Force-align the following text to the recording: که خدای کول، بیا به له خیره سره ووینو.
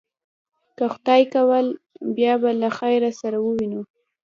که 0.77 0.85
خدای 0.93 1.23
کول، 1.33 1.67
بیا 2.15 2.33
به 2.41 2.49
له 2.61 2.69
خیره 2.77 3.11
سره 3.19 3.37
ووینو. 3.41 3.81